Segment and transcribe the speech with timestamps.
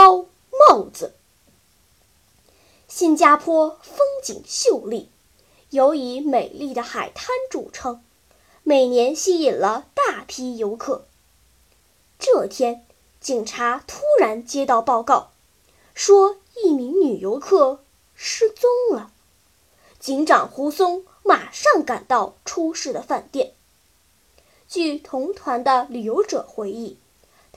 [0.00, 1.12] 猫帽子。
[2.88, 5.10] 新加坡风景秀丽，
[5.68, 8.02] 尤以美丽的海滩著称，
[8.62, 11.04] 每年吸引了大批游客。
[12.18, 12.86] 这天，
[13.20, 15.32] 警察突然接到报告，
[15.92, 19.12] 说一名女游客失踪了。
[19.98, 23.52] 警长胡松马上赶到出事的饭店。
[24.66, 26.96] 据同团的旅游者回忆。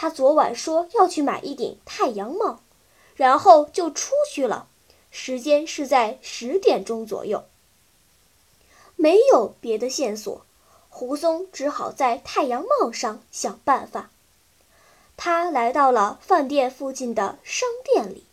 [0.00, 2.60] 他昨晚说要去买一顶太阳帽，
[3.16, 4.66] 然后就出去了。
[5.10, 7.44] 时间是在十点钟左右。
[8.96, 10.46] 没有别的线索，
[10.88, 14.10] 胡松只好在太阳帽上想办法。
[15.18, 18.24] 他来到了饭店附近的商店里，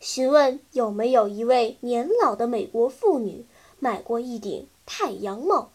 [0.00, 3.46] 询问有没有一位年老的美国妇女
[3.78, 5.70] 买过一顶太阳帽。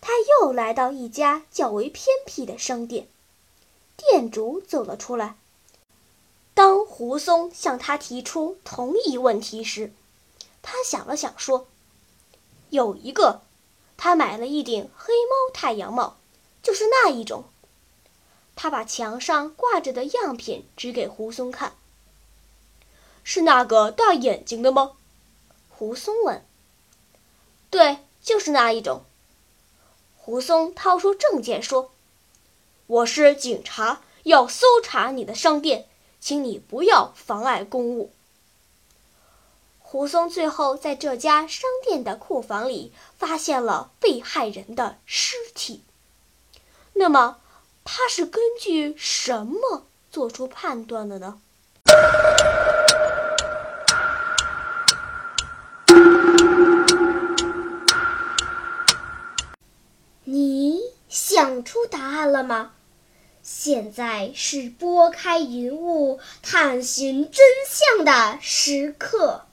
[0.00, 3.08] 他又来到一家较为偏僻的商店。
[4.10, 5.36] 店主走了出来。
[6.54, 9.92] 当胡松向他提出同一问题时，
[10.60, 11.66] 他想了想说
[12.68, 13.40] ：“有一个，
[13.96, 16.18] 他买了一顶黑猫太阳帽，
[16.62, 17.44] 就是那一种。”
[18.54, 21.72] 他把墙上挂着的样品指给胡松看
[23.24, 24.92] ：“是那个大眼睛的吗？”
[25.70, 26.44] 胡松问。
[27.70, 29.04] “对，就是那一种。”
[30.18, 31.90] 胡松掏出证件说。
[32.92, 35.86] 我是警察，要搜查你的商店，
[36.20, 38.12] 请你不要妨碍公务。
[39.78, 45.82] 胡松最后在这家商店的库房里发现了被害人的尸体。
[46.92, 47.38] 那么，
[47.82, 51.40] 他是根据什么做出判断的呢？
[60.24, 60.78] 你
[61.08, 62.72] 想出答案了吗？
[63.42, 69.46] 现在是拨开云雾探寻真相的时刻。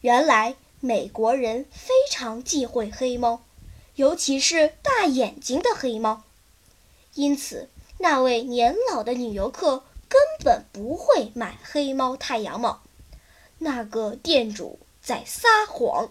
[0.00, 3.44] 原来美国人非常忌讳黑猫，
[3.94, 6.24] 尤其是大眼睛的黑猫，
[7.14, 12.82] 因此那位年老的女游客根本不会买黑猫太阳帽。
[13.58, 16.10] 那个店主在撒谎。